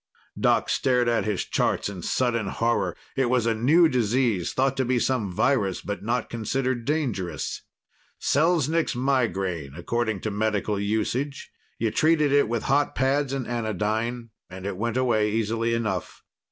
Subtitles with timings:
[0.39, 2.97] Doc stared at his charts in sudden horror.
[3.15, 7.61] It was a new disease thought to be some virus, but not considered dangerous.
[8.19, 14.65] Selznik's migraine, according to medical usage; you treated it with hot pads and anodyne, and
[14.65, 16.23] it went away easily enough.